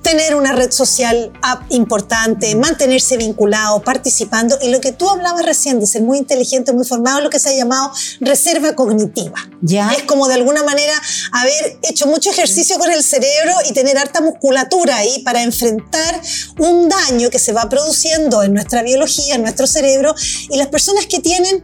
Tener 0.08 0.36
una 0.36 0.52
red 0.52 0.70
social 0.70 1.30
importante, 1.68 2.54
mantenerse 2.54 3.18
vinculado, 3.18 3.82
participando. 3.82 4.56
Y 4.62 4.70
lo 4.70 4.80
que 4.80 4.92
tú 4.92 5.06
hablabas 5.10 5.44
recién 5.44 5.80
de 5.80 5.86
ser 5.86 6.00
muy 6.00 6.16
inteligente, 6.16 6.72
muy 6.72 6.86
formado, 6.86 7.20
lo 7.20 7.28
que 7.28 7.38
se 7.38 7.50
ha 7.50 7.52
llamado 7.52 7.92
reserva 8.20 8.74
cognitiva. 8.74 9.36
¿Ya? 9.60 9.92
Es 9.92 10.04
como 10.04 10.26
de 10.26 10.34
alguna 10.34 10.62
manera 10.62 10.94
haber 11.32 11.78
hecho 11.82 12.06
mucho 12.06 12.30
ejercicio 12.30 12.78
con 12.78 12.90
el 12.90 13.02
cerebro 13.04 13.52
y 13.68 13.74
tener 13.74 13.98
harta 13.98 14.22
musculatura 14.22 14.96
ahí 14.96 15.22
para 15.24 15.42
enfrentar 15.42 16.22
un 16.58 16.88
daño 16.88 17.28
que 17.28 17.38
se 17.38 17.52
va 17.52 17.68
produciendo 17.68 18.42
en 18.42 18.54
nuestra 18.54 18.82
biología, 18.82 19.34
en 19.34 19.42
nuestro 19.42 19.66
cerebro 19.66 20.14
y 20.48 20.56
las 20.56 20.68
personas 20.68 21.04
que 21.04 21.18
tienen 21.18 21.62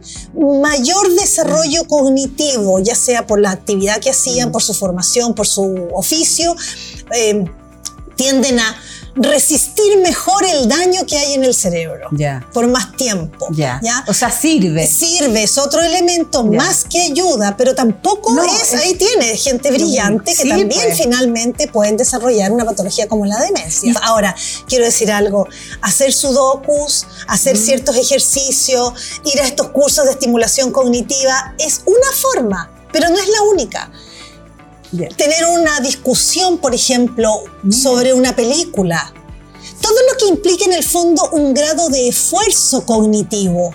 mayor 0.61 1.15
desarrollo 1.15 1.87
cognitivo, 1.87 2.79
ya 2.79 2.93
sea 2.93 3.25
por 3.25 3.39
la 3.39 3.49
actividad 3.49 3.99
que 3.99 4.11
hacían, 4.11 4.51
por 4.51 4.61
su 4.61 4.75
formación, 4.75 5.33
por 5.33 5.47
su 5.47 5.87
oficio, 5.95 6.55
eh, 7.11 7.45
tienden 8.15 8.59
a 8.59 8.75
resistir 9.17 9.97
mejor 9.99 10.43
el 10.45 10.67
daño 10.67 11.05
que 11.05 11.17
hay 11.17 11.33
en 11.35 11.45
el 11.45 11.53
cerebro 11.53 12.09
Ya. 12.11 12.45
por 12.53 12.67
más 12.67 12.91
tiempo. 12.97 13.47
O 14.07 14.13
sea, 14.13 14.29
sirve. 14.29 14.85
Sirve, 14.85 15.43
es 15.43 15.57
otro 15.57 15.81
elemento 15.81 16.43
más 16.43 16.83
que 16.83 17.01
ayuda, 17.01 17.55
pero 17.57 17.73
tampoco 17.73 18.33
No, 18.33 18.43
es, 18.43 18.73
es- 18.73 18.79
ahí 18.81 18.95
tiene 18.95 19.37
gente 19.37 19.71
brillante 19.71 20.35
que 20.35 20.49
también 20.49 20.81
pues. 20.87 20.97
finalmente 20.97 21.67
pueden 21.69 21.95
desarrollar 21.95 22.51
una 22.51 22.65
patología 22.65 23.07
como 23.07 23.25
la 23.25 23.39
demencia. 23.39 23.93
Ahora, 24.03 24.35
quiero 24.67 24.83
decir 24.83 25.09
algo, 25.09 25.47
hacer 25.81 26.11
sudokus, 26.11 27.07
hacer 27.27 27.55
ciertos 27.57 27.95
ejercicios, 27.95 28.93
ir 29.23 29.39
a 29.39 29.47
estos 29.47 29.69
cursos 29.69 30.03
de 30.05 30.11
estimulación 30.11 30.71
cognitiva 30.73 31.55
es 31.57 31.81
una 31.85 32.11
forma, 32.21 32.69
pero 32.91 33.07
no 33.09 33.17
es 33.17 33.27
la 33.29 33.41
única 33.43 33.91
Ya. 34.95 35.09
tener 35.09 35.45
una 35.45 35.79
discusión, 35.81 36.57
por 36.59 36.73
ejemplo, 36.75 37.31
Mira. 37.63 37.77
sobre 37.77 38.13
una 38.13 38.35
película. 38.35 39.13
Todo 39.81 39.95
lo 40.11 40.17
que 40.17 40.27
implique 40.27 40.65
en 40.65 40.73
el 40.73 40.83
fondo 40.83 41.29
un 41.31 41.53
grado 41.53 41.89
de 41.89 42.07
esfuerzo 42.09 42.85
cognitivo 42.85 43.73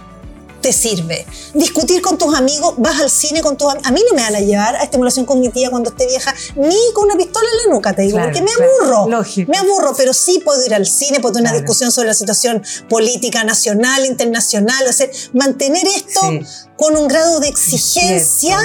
te 0.60 0.72
sirve. 0.74 1.24
Discutir 1.54 2.02
con 2.02 2.18
tus 2.18 2.34
amigos, 2.34 2.74
vas 2.76 3.00
al 3.00 3.08
cine 3.10 3.40
con 3.40 3.56
tus 3.56 3.66
amigos. 3.70 3.88
A 3.88 3.92
mí 3.92 4.02
no 4.10 4.14
me 4.14 4.22
van 4.22 4.34
a 4.36 4.40
llevar 4.40 4.76
a 4.76 4.82
estimulación 4.82 5.24
cognitiva 5.24 5.70
cuando 5.70 5.88
esté 5.90 6.06
vieja, 6.06 6.34
ni 6.56 6.76
con 6.94 7.04
una 7.04 7.16
pistola 7.16 7.46
en 7.62 7.68
la 7.70 7.74
nuca, 7.74 7.94
te 7.94 8.02
digo, 8.02 8.16
Claro, 8.18 8.28
porque 8.30 8.42
me 8.42 8.52
claro, 8.52 8.70
aburro. 8.82 9.08
lógico. 9.10 9.50
Me 9.50 9.56
aburro, 9.56 9.94
pero 9.96 10.12
sí 10.12 10.38
puedo 10.44 10.62
ir 10.66 10.74
al 10.74 10.86
cine, 10.86 11.18
puedo 11.20 11.32
tener 11.32 11.44
una 11.44 11.50
Claro. 11.52 11.62
discusión 11.62 11.90
sobre 11.92 12.08
la 12.08 12.14
situación 12.14 12.62
política 12.90 13.42
nacional, 13.44 14.04
internacional, 14.04 14.86
o 14.86 14.92
sea, 14.92 15.06
mantener 15.32 15.86
esto 15.86 16.20
Sí. 16.28 16.40
con 16.76 16.94
un 16.96 17.08
grado 17.08 17.40
de 17.40 17.48
exigencia. 17.48 18.58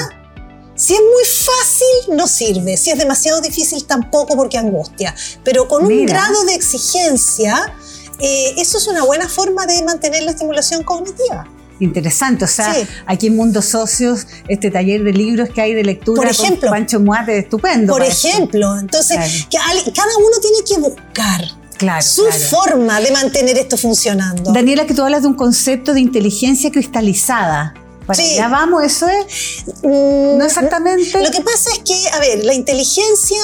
Si 0.76 0.94
es 0.94 1.00
muy 1.00 1.24
fácil, 1.24 2.16
no 2.18 2.28
sirve. 2.28 2.76
Si 2.78 2.92
es 2.92 2.98
demasiado 2.98 3.40
difícil, 3.42 3.86
tampoco 3.86 4.36
porque 4.36 4.58
angustia. 4.58 5.16
Pero 5.44 5.68
con 5.68 5.84
un 5.84 5.88
Mira. 5.90 6.14
grado 6.14 6.44
de 6.46 6.54
exigencia, 6.56 7.74
eh, 8.20 8.54
eso 8.58 8.78
es 8.78 8.88
una 8.88 9.04
buena 9.04 9.30
forma 9.30 9.66
de 9.66 9.82
mantener 9.84 10.24
la 10.24 10.32
estimulación 10.32 10.84
cognitiva. 10.84 11.48
Interesante, 11.80 12.46
o 12.46 12.48
sea, 12.48 12.74
Sí. 12.74 12.88
aquí 13.06 13.28
en 13.28 13.36
Mundo 13.36 13.62
Socios, 13.62 14.28
este 14.48 14.72
taller 14.72 15.04
de 15.04 15.12
libros 15.12 15.50
que 15.50 15.62
hay 15.62 15.74
de 15.74 15.84
lectura 15.84 16.22
Por 16.22 16.32
ejemplo. 16.32 16.70
con 16.70 16.78
Pancho 16.80 17.00
Muate, 17.02 17.38
estupendo. 17.40 17.92
Por 17.94 18.02
esto. 18.02 18.28
ejemplo, 18.30 18.78
entonces, 18.80 19.18
Claro. 19.18 19.34
que 19.50 19.58
al- 19.58 19.94
cada 19.94 20.18
uno 20.18 20.38
tiene 20.42 20.58
que 20.66 20.78
buscar 20.80 21.46
Claro, 21.78 22.02
su 22.02 22.24
claro. 22.24 22.40
forma 22.46 23.02
de 23.02 23.12
mantener 23.12 23.58
esto 23.58 23.76
funcionando. 23.78 24.54
Daniela, 24.54 24.86
que 24.86 24.94
tú 24.94 25.04
hablas 25.04 25.24
de 25.24 25.28
un 25.28 25.34
concepto 25.36 25.94
de 25.94 26.00
inteligencia 26.00 26.72
cristalizada. 26.72 27.74
Para 28.06 28.18
Sí. 28.18 28.34
allá 28.34 28.48
vamos, 28.50 28.84
eso 28.84 29.08
es. 29.08 29.66
Mm, 29.84 30.38
No 30.38 30.46
exactamente. 30.46 31.22
Lo 31.22 31.32
que 31.32 31.42
pasa 31.42 31.72
es 31.74 31.80
que, 31.80 32.10
a 32.10 32.20
ver, 32.20 32.44
la 32.46 32.54
inteligencia, 32.54 33.40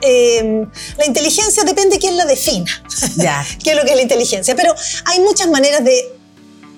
eh, 0.00 0.66
la 0.98 1.06
inteligencia 1.06 1.64
depende 1.64 1.96
de 1.96 2.00
quién 2.00 2.16
la 2.16 2.24
defina. 2.24 2.70
Ya. 3.16 3.44
qué 3.64 3.70
es 3.70 3.76
lo 3.76 3.82
que 3.84 3.90
es 3.90 3.96
la 3.96 4.02
inteligencia. 4.02 4.54
Pero 4.56 4.74
hay 5.06 5.20
muchas 5.20 5.48
maneras 5.48 5.84
de, 5.84 6.12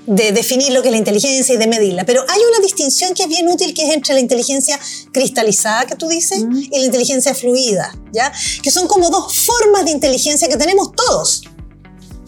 de 0.06 0.32
definir 0.32 0.72
lo 0.72 0.82
que 0.82 0.88
es 0.88 0.92
la 0.92 0.98
inteligencia 0.98 1.54
y 1.54 1.58
de 1.58 1.66
medirla. 1.66 2.04
Pero 2.04 2.22
hay 2.28 2.40
una 2.50 2.60
distinción 2.60 3.14
que 3.14 3.22
es 3.22 3.28
bien 3.28 3.48
útil, 3.48 3.72
que 3.72 3.86
es 3.88 3.94
entre 3.94 4.12
la 4.14 4.20
inteligencia 4.20 4.78
cristalizada, 5.12 5.86
que 5.86 5.96
tú 5.96 6.08
dices, 6.08 6.40
y 6.70 6.78
la 6.78 6.84
inteligencia 6.84 7.34
fluida, 7.34 7.94
¿ya? 8.12 8.30
Que 8.62 8.70
son 8.70 8.86
como 8.88 9.08
dos 9.10 9.34
formas 9.46 9.84
de 9.86 9.92
inteligencia 9.92 10.48
que 10.48 10.56
tenemos 10.58 10.92
todos. 10.94 11.42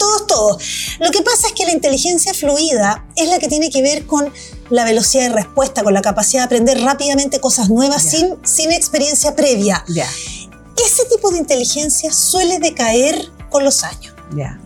Todos, 0.07 0.27
todos. 0.27 0.63
Lo 1.01 1.11
que 1.11 1.23
pasa 1.23 1.49
es 1.49 1.53
que 1.53 1.65
la 1.65 1.73
inteligencia 1.73 2.33
fluida 2.33 3.05
es 3.17 3.29
la 3.29 3.39
que 3.39 3.49
tiene 3.49 3.71
que 3.71 3.83
ver 3.83 4.07
con 4.07 4.33
la 4.71 4.85
velocidad 4.85 5.25
de 5.25 5.35
respuesta, 5.35 5.83
con 5.83 5.95
la 5.95 6.03
capacidad 6.03 6.43
de 6.43 6.45
aprender 6.47 6.81
rápidamente 6.81 7.41
cosas 7.41 7.69
nuevas 7.71 8.03
sin, 8.03 8.37
sin 8.45 8.71
experiencia 8.73 9.35
previa. 9.35 9.85
Ya, 9.89 10.09
Ese 10.85 11.05
tipo 11.07 11.31
de 11.31 11.39
inteligencia 11.39 12.13
suele 12.13 12.59
decaer 12.61 13.31
con 13.51 13.65
los 13.65 13.83
años. 13.83 14.15
ya. 14.37 14.61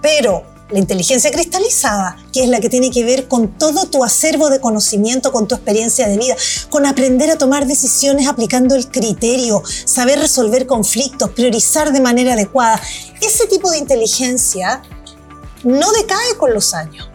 Pero 0.00 0.44
la 0.70 0.78
inteligencia 0.78 1.30
cristalizada, 1.30 2.16
que 2.32 2.42
es 2.42 2.48
la 2.48 2.60
que 2.60 2.68
tiene 2.68 2.90
que 2.90 3.04
ver 3.04 3.26
con 3.26 3.48
todo 3.58 3.86
tu 3.86 4.04
acervo 4.04 4.50
de 4.50 4.60
conocimiento, 4.60 5.32
con 5.32 5.48
tu 5.48 5.54
experiencia 5.54 6.06
de 6.08 6.18
vida, 6.18 6.36
con 6.68 6.84
aprender 6.86 7.30
a 7.30 7.38
tomar 7.38 7.66
decisiones 7.66 8.26
aplicando 8.26 8.74
el 8.74 8.88
criterio, 8.88 9.62
saber 9.84 10.18
resolver 10.18 10.66
conflictos, 10.66 11.30
priorizar 11.30 11.92
de 11.92 12.00
manera 12.00 12.34
adecuada, 12.34 12.80
ese 13.20 13.46
tipo 13.46 13.70
de 13.70 13.78
inteligencia 13.78 14.82
no 15.64 15.90
decae 15.92 16.36
con 16.36 16.52
los 16.52 16.74
años. 16.74 17.08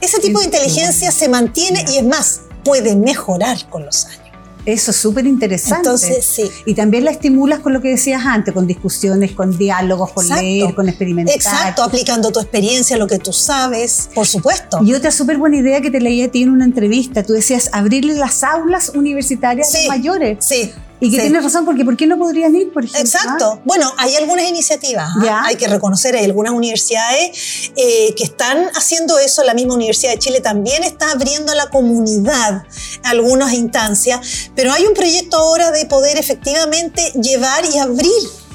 Ese 0.00 0.18
tipo 0.20 0.40
de 0.40 0.46
inteligencia 0.46 1.10
se 1.10 1.28
mantiene 1.28 1.84
y 1.88 1.98
es 1.98 2.04
más, 2.04 2.40
puede 2.64 2.96
mejorar 2.96 3.68
con 3.70 3.84
los 3.84 4.04
años. 4.06 4.25
Eso 4.66 4.90
es 4.90 4.96
súper 4.96 5.26
interesante. 5.26 5.76
Entonces, 5.76 6.24
sí. 6.24 6.50
Y 6.64 6.74
también 6.74 7.04
la 7.04 7.12
estimulas 7.12 7.60
con 7.60 7.72
lo 7.72 7.80
que 7.80 7.88
decías 7.88 8.26
antes, 8.26 8.52
con 8.52 8.66
discusiones, 8.66 9.32
con 9.32 9.56
diálogos, 9.56 10.12
con 10.12 10.24
Exacto. 10.24 10.42
leer, 10.42 10.74
con 10.74 10.88
experimentar. 10.88 11.34
Exacto, 11.34 11.84
aplicando 11.84 12.32
tu 12.32 12.40
experiencia, 12.40 12.96
lo 12.96 13.06
que 13.06 13.18
tú 13.18 13.32
sabes, 13.32 14.10
por 14.14 14.26
supuesto. 14.26 14.80
Y 14.82 14.92
otra 14.94 15.12
súper 15.12 15.38
buena 15.38 15.56
idea 15.56 15.80
que 15.80 15.90
te 15.90 16.00
leí 16.00 16.22
a 16.22 16.30
ti 16.30 16.42
en 16.42 16.50
una 16.50 16.64
entrevista, 16.64 17.22
tú 17.22 17.32
decías 17.32 17.70
abrirle 17.72 18.14
las 18.14 18.42
aulas 18.42 18.90
universitarias 18.94 19.72
a 19.74 19.78
los 19.78 19.88
mayores. 19.88 20.38
Sí. 20.40 20.72
Y 20.98 21.10
que 21.10 21.16
sí. 21.16 21.22
tienes 21.22 21.44
razón, 21.44 21.64
porque 21.66 21.84
¿por 21.84 21.94
qué 21.96 22.06
no 22.06 22.16
podrían 22.18 22.54
ir, 22.56 22.72
por 22.72 22.82
ejemplo? 22.84 23.00
Exacto. 23.00 23.60
Bueno, 23.64 23.92
hay 23.98 24.14
algunas 24.16 24.48
iniciativas, 24.48 25.08
¿ah? 25.16 25.22
Ya. 25.24 25.42
hay 25.44 25.56
que 25.56 25.68
reconocer, 25.68 26.16
hay 26.16 26.24
algunas 26.24 26.54
universidades 26.54 27.70
eh, 27.76 28.14
que 28.16 28.24
están 28.24 28.70
haciendo 28.74 29.18
eso. 29.18 29.42
La 29.44 29.52
misma 29.52 29.74
Universidad 29.74 30.12
de 30.12 30.18
Chile 30.18 30.40
también 30.40 30.82
está 30.84 31.10
abriendo 31.12 31.52
a 31.52 31.54
la 31.54 31.68
comunidad 31.68 32.64
algunas 33.02 33.52
instancias, 33.52 34.50
pero 34.54 34.72
hay 34.72 34.86
un 34.86 34.94
proyecto 34.94 35.36
ahora 35.36 35.70
de 35.70 35.84
poder 35.84 36.16
efectivamente 36.18 37.12
llevar 37.20 37.64
y 37.66 37.78
abrir 37.78 38.10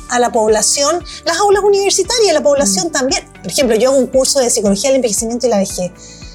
a 0.09 0.19
la 0.19 0.31
población 0.31 1.01
las 1.25 1.37
aulas 1.37 1.63
universitarias, 1.63 2.33
la 2.33 2.41
población 2.43 2.87
Mm. 2.87 2.91
también. 2.91 3.23
Por 3.43 3.51
ejemplo, 3.51 3.75
yo 3.77 3.89
hago 3.91 3.99
un 3.99 4.07
curso 4.07 4.39
de 4.39 4.49
psicología 4.49 4.89
del 4.89 4.97
envejecimiento 4.97 5.45
y 5.47 5.49
la 5.49 5.59
vejez. 5.59 5.91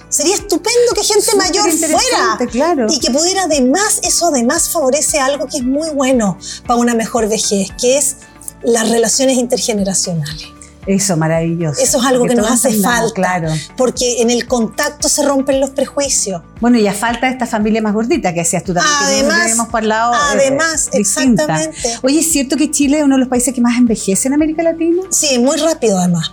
Sería 0.09 0.35
estupendo 0.35 0.93
que 0.95 1.03
gente 1.03 1.25
Súper 1.25 1.49
mayor 1.49 1.71
fuera 1.73 2.39
claro. 2.51 2.87
y 2.89 3.01
que 3.01 3.11
pudiera 3.11 3.43
además, 3.45 4.01
eso 4.05 4.27
además 4.29 4.71
favorece 4.71 5.19
algo 5.19 5.47
que 5.47 5.59
es 5.59 5.65
muy 5.65 5.91
bueno 5.91 6.39
para 6.67 6.79
una 6.79 6.95
mejor 6.95 7.29
vejez, 7.29 7.69
que 7.81 7.99
es 7.99 8.17
las 8.63 8.89
relaciones 8.89 9.37
intergeneracionales. 9.37 10.47
Eso, 10.87 11.17
maravilloso. 11.17 11.81
Eso 11.81 11.99
es 11.99 12.05
algo 12.07 12.27
que, 12.27 12.37
nos 12.37 12.49
hace 12.49 12.73
falta, 12.81 13.13
Claro. 13.13 13.49
porque 13.77 14.23
en 14.23 14.31
el 14.31 14.47
contacto 14.47 15.09
se 15.09 15.25
rompen 15.25 15.61
los 15.61 15.71
prejuicios. 15.71 16.43
Bueno, 16.61 16.79
y 16.79 16.87
a 16.87 16.95
falta 16.95 17.27
de 17.27 17.33
esta 17.33 17.47
familia 17.47 17.83
más 17.83 17.93
gordita 17.93 18.33
que 18.33 18.41
decías 18.41 18.63
tú 18.63 18.73
también. 18.73 18.95
que 19.01 19.05
Además, 19.07 19.59
eh, 19.59 20.17
además, 20.31 20.91
distinta. 20.93 21.43
exactamente. 21.43 21.99
Oye, 22.03 22.21
¿es 22.21 22.31
cierto 22.31 22.57
que 22.57 22.71
Chile 22.71 22.99
es 22.99 23.05
uno 23.05 23.17
de 23.17 23.21
los 23.21 23.29
países 23.29 23.53
que 23.53 23.61
más 23.61 23.77
envejece 23.77 24.29
en 24.29 24.35
América 24.35 24.63
Latina? 24.63 25.03
Sí, 25.11 25.41
muy 25.41 25.57
rápido 25.57 25.99
además. 25.99 26.31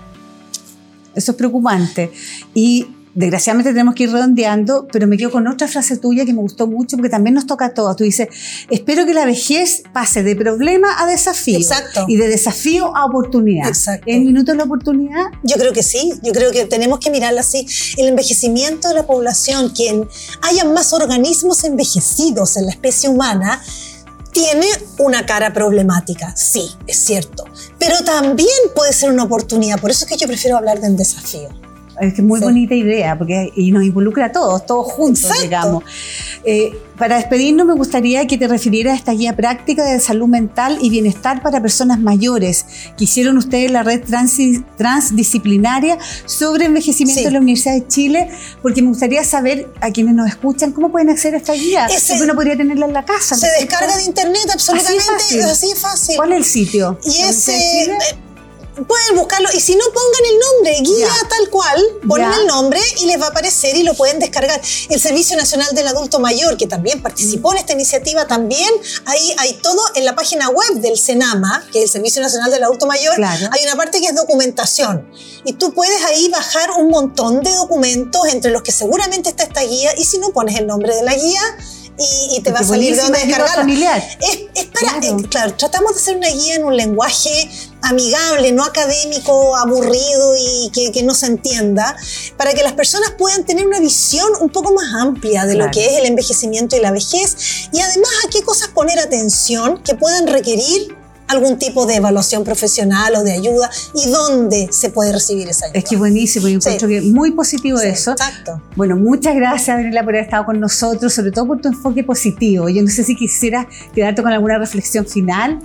Eso 1.16 1.32
es 1.32 1.38
preocupante. 1.38 2.12
Y 2.54 2.88
desgraciadamente 3.16 3.72
tenemos 3.72 3.96
que 3.96 4.04
ir 4.04 4.12
redondeando, 4.12 4.88
pero 4.92 5.08
me 5.08 5.18
quedo 5.18 5.32
con 5.32 5.48
otra 5.48 5.68
frase 5.68 5.98
tuya 5.98 6.26
que 6.26 6.34
me 6.34 6.42
gustó 6.42 6.68
mucho 6.68 6.98
porque 6.98 7.10
también 7.10 7.36
nos 7.36 7.46
toca 7.46 7.66
a 7.66 7.74
todos. 7.74 7.96
Tú 7.96 8.04
dices, 8.04 8.28
espero 8.70 9.06
que 9.06 9.14
la 9.14 9.26
vejez 9.26 9.84
pase 9.94 10.24
de 10.24 10.36
problema 10.36 10.88
a 11.02 11.06
desafío. 11.06 11.58
Exacto. 11.58 12.06
Y 12.08 12.18
de 12.18 12.28
desafío 12.28 12.96
a 12.96 13.06
oportunidad. 13.06 13.68
Exacto. 13.68 14.06
¿El 14.08 14.22
minuto 14.22 14.52
de 14.52 14.58
la 14.58 14.64
oportunidad? 14.64 15.26
Yo 15.44 15.58
creo 15.58 15.74
que 15.74 15.84
sí, 15.84 16.14
yo 16.24 16.34
creo 16.34 16.52
que 16.52 16.66
tenemos 16.66 17.00
que 17.00 17.12
mirarla 17.12 17.42
así. 17.42 17.68
El 17.98 18.08
envejecimiento 18.08 18.90
de 18.90 18.96
la 18.96 19.06
población, 19.06 19.74
que 19.74 20.08
haya 20.42 20.66
más 20.66 20.94
organismos 20.94 21.64
envejecidos 21.64 22.58
en 22.58 22.66
la 22.66 22.72
especie 22.72 23.10
humana, 23.10 23.62
tiene 24.32 24.66
una 24.98 25.26
cara 25.28 25.54
problemática, 25.54 26.36
sí, 26.36 26.72
es 26.88 26.98
cierto. 26.98 27.46
Pero 27.78 28.04
también 28.04 28.50
puede 28.76 28.92
ser 28.92 29.12
una 29.12 29.24
oportunidad, 29.24 29.80
por 29.80 29.92
eso 29.92 30.06
es 30.06 30.12
que 30.12 30.18
yo 30.18 30.28
prefiero 30.28 30.58
hablar 30.58 30.82
del 30.82 30.98
desafío. 30.98 31.50
Es 32.02 32.14
que 32.16 32.22
muy 32.22 32.40
Sí. 32.40 32.46
bonita 32.46 32.74
idea, 32.76 33.18
porque 33.18 33.52
y 33.56 33.72
nos 33.72 33.84
involucra 33.84 34.26
a 34.28 34.32
todos, 34.32 34.66
todos 34.66 34.92
juntos, 34.92 35.24
Exacto. 35.26 35.44
digamos. 35.44 35.84
Eh, 36.44 36.72
para 36.98 37.16
despedirnos, 37.18 37.66
me 37.68 37.74
gustaría 37.74 38.26
que 38.28 38.38
te 38.38 38.48
refirieras 38.48 38.94
a 38.94 38.98
esta 38.98 39.12
guía 39.14 39.36
práctica 39.36 39.84
de 39.84 40.00
salud 40.00 40.28
mental 40.28 40.78
y 40.82 40.90
bienestar 40.90 41.42
para 41.42 41.62
personas 41.62 42.00
mayores 42.00 42.66
que 42.98 43.04
hicieron 43.06 43.38
ustedes 43.38 43.72
la 43.72 43.84
red 43.84 44.02
transdisciplinaria 44.78 45.98
sobre 46.26 46.66
envejecimiento 46.66 47.20
Sí. 47.20 47.26
de 47.26 47.32
la 47.32 47.40
Universidad 47.40 47.74
de 47.76 47.88
Chile, 47.88 48.30
porque 48.62 48.82
me 48.82 48.90
gustaría 48.90 49.24
saber 49.24 49.70
a 49.82 49.92
quienes 49.92 50.14
nos 50.14 50.28
escuchan 50.28 50.72
cómo 50.72 50.92
pueden 50.92 51.10
acceder 51.10 51.36
a 51.36 51.38
esta 51.38 51.54
guía. 51.54 51.86
Ese- 51.88 52.14
porque 52.14 52.24
uno 52.24 52.36
podría 52.36 52.58
tenerla 52.58 52.86
en 52.86 52.94
la 52.94 53.06
casa. 53.06 53.36
¿no 53.36 53.42
Se 53.42 53.48
descarga 53.60 53.96
de 53.98 54.04
internet 54.04 54.44
absolutamente, 54.54 55.00
Así 55.00 55.10
es 55.10 55.24
fácil. 55.24 55.42
así 55.44 55.72
es 55.72 55.80
fácil. 55.80 56.16
¿Cuál 56.18 56.32
es 56.34 56.38
el 56.40 56.46
sitio? 56.46 57.00
Y 57.04 57.22
¿La 57.22 57.34
Pueden 58.76 59.16
buscarlo. 59.16 59.50
Y 59.54 59.60
si 59.60 59.76
no 59.76 59.86
pongan 59.86 60.32
el 60.32 60.40
nombre, 60.40 60.82
guía 60.82 61.10
tal 61.30 61.50
cual, 61.50 61.84
ponen 62.08 62.32
el 62.34 62.48
nombre 62.48 62.80
y 63.02 63.06
les 63.06 63.22
va 63.22 63.28
a 63.28 63.30
aparecer 63.30 63.76
y 63.76 63.84
lo 63.84 63.94
pueden 63.94 64.20
descargar. 64.20 64.60
El 64.90 65.00
Servicio 65.00 65.38
Nacional 65.38 65.76
del 65.76 65.88
Adulto 65.88 66.20
Mayor, 66.20 66.58
que 66.58 66.66
también 66.66 67.02
participó 67.02 67.52
en 67.52 67.60
esta 67.60 67.74
iniciativa, 67.74 68.26
también 68.26 68.70
ahí 69.06 69.36
hay 69.38 69.54
todo 69.62 69.80
en 69.96 70.06
la 70.06 70.16
página 70.16 70.50
web 70.50 70.74
del 70.76 70.98
Senama, 70.98 71.64
que 71.72 71.80
es 71.80 71.86
el 71.86 71.90
Servicio 71.90 72.22
Nacional 72.22 72.50
del 72.50 72.64
Adulto 72.64 72.88
Mayor, 72.88 73.24
hay 73.24 73.64
una 73.64 73.76
parte 73.76 74.02
que 74.02 74.08
es 74.08 74.16
documentación. 74.16 75.08
Y 75.46 75.54
tú 75.54 75.74
puedes 75.74 76.04
ahí 76.06 76.30
bajar 76.30 76.72
un 76.72 76.90
montón 76.90 77.42
de 77.42 77.54
documentos 77.54 78.26
entre 78.28 78.50
los 78.52 78.64
que 78.64 78.72
seguramente 78.72 79.30
está 79.30 79.44
esta 79.44 79.62
guía 79.62 79.92
y 79.98 80.06
si 80.06 80.18
no 80.18 80.32
pones 80.32 80.58
el 80.58 80.66
nombre 80.66 80.96
de 80.96 81.04
la 81.04 81.14
guía, 81.14 81.42
y, 81.98 82.42
te 82.42 82.52
va 82.52 82.60
a 82.60 82.64
salir 82.64 82.96
de 82.96 83.02
dónde 83.02 83.20
descargar. 83.20 83.56
familiar. 83.56 84.04
Es, 84.20 84.66
para, 84.66 84.98
eh, 84.98 85.16
claro. 85.30 85.54
tratamos 85.54 85.94
de 85.94 86.02
hacer 86.02 86.18
una 86.18 86.30
guía 86.30 86.56
en 86.56 86.64
un 86.66 86.76
lenguaje 86.76 87.50
amigable, 87.82 88.52
no 88.52 88.64
académico, 88.64 89.56
aburrido 89.58 90.36
y 90.38 90.72
que, 90.72 91.04
no 91.04 91.14
se 91.14 91.28
entienda, 91.28 91.96
para 92.38 92.54
que 92.54 92.64
las 92.64 92.74
personas 92.74 93.12
puedan 93.18 93.46
tener 93.46 93.68
una 93.68 93.80
visión 93.80 94.28
un 94.40 94.50
poco 94.50 94.74
más 94.74 94.94
amplia 94.96 95.46
de 95.46 95.56
lo 95.56 95.70
que 95.70 95.86
es 95.86 96.00
el 96.00 96.06
envejecimiento 96.06 96.76
y 96.76 96.80
la 96.80 96.92
vejez 96.92 97.70
y 97.72 97.80
además 97.80 98.10
a 98.26 98.30
qué 98.30 98.42
cosas 98.42 98.70
poner 98.70 99.00
atención 99.00 99.84
que 99.84 99.96
puedan 99.96 100.28
requerir 100.28 101.03
algún 101.28 101.58
tipo 101.58 101.86
de 101.86 101.96
evaluación 101.96 102.44
profesional 102.44 103.16
o 103.16 103.24
de 103.24 103.34
ayuda 103.34 103.70
y 103.94 104.10
dónde 104.10 104.70
se 104.72 104.90
puede 104.90 105.12
recibir 105.12 105.48
esa 105.50 105.66
ayuda. 105.66 105.80
Es 105.80 105.86
que 105.86 105.96
buenísimo, 105.96 106.48
yo 106.48 106.58
encuentro 106.58 106.88
que 106.88 107.02
muy 107.02 107.32
positivo 107.32 107.80
eso. 107.80 108.12
Exacto. 108.12 108.62
Bueno, 108.76 108.96
muchas 108.96 109.36
gracias, 109.36 109.78
Daniela, 109.78 110.04
por 110.04 110.14
haber 110.14 110.26
estado 110.26 110.46
con 110.46 110.60
nosotros, 110.60 111.14
sobre 111.14 111.32
todo 111.32 111.48
por 111.48 111.62
tu 111.62 111.70
enfoque 111.70 112.04
positivo. 112.04 112.70
Yo 112.70 112.82
no 112.82 112.90
sé 112.90 113.04
si 113.04 113.16
quisieras 113.16 113.68
quedarte 113.94 114.22
con 114.22 114.32
alguna 114.32 114.58
reflexión 114.58 115.06
final. 115.06 115.60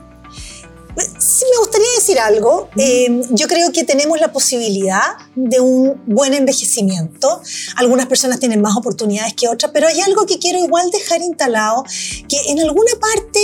Sí, 1.18 1.44
me 1.52 1.58
gustaría 1.58 1.86
decir 1.96 2.18
algo. 2.18 2.70
Eh, 2.76 3.22
yo 3.30 3.46
creo 3.46 3.70
que 3.70 3.84
tenemos 3.84 4.20
la 4.20 4.32
posibilidad 4.32 5.02
de 5.36 5.60
un 5.60 6.02
buen 6.06 6.34
envejecimiento. 6.34 7.40
Algunas 7.76 8.06
personas 8.06 8.40
tienen 8.40 8.60
más 8.60 8.76
oportunidades 8.76 9.34
que 9.34 9.48
otras, 9.48 9.70
pero 9.72 9.86
hay 9.86 10.00
algo 10.00 10.26
que 10.26 10.38
quiero 10.38 10.58
igual 10.58 10.90
dejar 10.90 11.20
instalado, 11.20 11.84
que 12.28 12.36
en 12.50 12.60
alguna 12.60 12.90
parte 13.00 13.40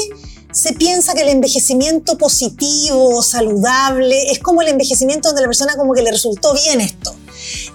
se 0.55 0.73
piensa 0.73 1.15
que 1.15 1.23
el 1.23 1.31
envejecimiento 1.31 2.17
positivo, 2.17 3.21
saludable, 3.23 4.31
es 4.31 4.39
como 4.39 4.63
el 4.63 4.69
envejecimiento 4.69 5.29
donde 5.29 5.43
la 5.43 5.49
persona 5.49 5.77
como 5.77 5.93
que 5.95 6.03
le 6.03 6.13
resultó 6.13 6.55
bien 6.55 6.81
esto. 6.81 7.15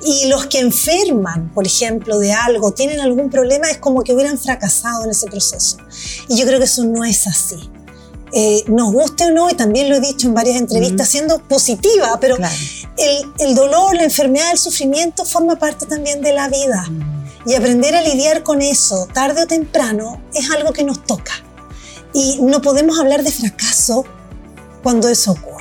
Y 0.06 0.28
los 0.28 0.46
que 0.46 0.60
enferman, 0.60 1.54
por 1.54 1.68
ejemplo, 1.68 2.18
de 2.20 2.32
algo, 2.32 2.72
tienen 2.72 3.02
algún 3.02 3.30
problema, 3.30 3.70
es 3.70 3.80
como 3.80 4.02
que 4.02 4.14
hubieran 4.14 4.40
fracasado 4.40 5.04
en 5.04 5.12
ese 5.12 5.28
proceso. 5.28 5.78
Y 6.30 6.38
yo 6.38 6.46
creo 6.46 6.58
que 6.58 6.66
eso 6.66 6.86
no 6.86 7.04
es 7.04 7.28
así. 7.28 7.70
Eh, 8.32 8.64
nos 8.68 8.94
guste 8.94 9.26
o 9.26 9.32
no, 9.32 9.50
y 9.50 9.56
también 9.56 9.90
lo 9.90 9.98
he 9.98 10.00
dicho 10.00 10.28
en 10.28 10.34
varias 10.34 10.56
entrevistas, 10.56 11.10
siendo 11.10 11.40
positiva, 11.48 12.18
pero 12.22 12.38
el, 12.38 13.26
el, 13.40 13.56
dolor, 13.56 13.94
la 13.94 14.06
enfermedad, 14.06 14.52
el 14.54 14.58
sufrimiento 14.58 15.26
forma 15.26 15.58
parte 15.58 15.86
también 15.86 16.22
de 16.22 16.32
la 16.32 16.48
vida. 16.48 16.86
Y 17.46 17.56
aprender 17.56 17.94
a 17.96 18.02
lidiar 18.02 18.44
con 18.44 18.62
eso, 18.62 19.06
tarde 19.14 19.44
o 19.44 19.48
temprano, 19.48 20.22
es 20.34 20.50
algo 20.50 20.72
que 20.72 20.84
nos 20.86 21.04
toca. 21.06 21.44
Y 22.14 22.40
no 22.42 22.62
podemos 22.62 23.00
hablar 23.00 23.24
de 23.24 23.32
fracaso 23.32 24.06
cuando 24.84 25.10
eso 25.10 25.32
ocurre. 25.32 25.59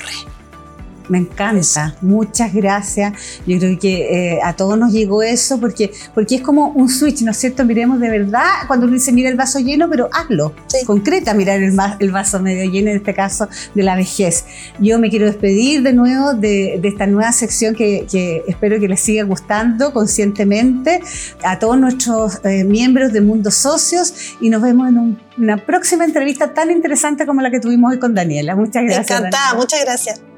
Me 1.09 1.19
encanta, 1.19 1.97
muchas 2.01 2.53
gracias. 2.53 3.13
Yo 3.47 3.59
creo 3.59 3.79
que 3.79 4.35
eh, 4.35 4.41
a 4.43 4.55
todos 4.55 4.79
nos 4.79 4.93
llegó 4.93 5.23
eso 5.23 5.59
porque, 5.59 5.91
porque 6.15 6.37
es 6.37 6.43
como 6.43 6.69
un 6.69 6.89
switch, 6.89 7.23
¿no 7.23 7.31
es 7.31 7.37
cierto? 7.39 7.65
Miremos 7.65 8.01
de 8.01 8.11
verdad 8.11 8.45
cuando 8.67 8.87
uno 8.87 8.95
dice 8.95 9.13
mira 9.13 9.29
el 9.29 9.37
vaso 9.37 9.59
lleno, 9.59 9.89
pero 9.89 10.09
hazlo. 10.13 10.55
Concreta 10.87 11.35
mirar 11.35 11.63
el, 11.63 11.77
el, 11.99 12.11
vaso 12.11 12.41
medio 12.41 12.71
lleno, 12.71 12.91
en 12.91 12.99
este 12.99 13.15
caso 13.15 13.49
de 13.75 13.83
la 13.83 13.97
vejez. 13.97 14.45
Yo 14.79 14.99
me 14.99 15.11
quiero 15.11 15.27
despedir 15.27 15.83
de 15.83 15.93
nuevo 15.93 16.35
de, 16.35 16.81
esta 16.83 17.07
nueva 17.07 17.33
sección 17.33 17.75
que, 17.75 18.07
espero 18.47 18.81
que 18.81 18.89
les 18.89 19.01
siga 19.01 19.25
gustando 19.25 19.93
conscientemente 19.93 21.01
a 21.43 21.59
todos 21.59 21.79
nuestros 21.79 22.41
eh, 22.45 22.65
miembros 22.65 23.13
de 23.13 23.21
Mundo 23.21 23.51
Socios 23.51 24.37
y 24.41 24.51
nos 24.51 24.63
vemos 24.63 24.89
en 24.89 25.19
una 25.37 25.57
próxima 25.57 26.05
entrevista 26.05 26.55
tan 26.55 26.71
interesante 26.71 27.27
como 27.27 27.41
la 27.41 27.51
que 27.51 27.61
tuvimos 27.61 27.93
hoy 27.93 27.99
con 27.99 28.15
Daniela. 28.15 28.57
Muchas 28.57 28.85
gracias. 28.85 29.11
Encantada, 29.19 29.55
muchas 29.55 29.81
gracias. 29.85 30.38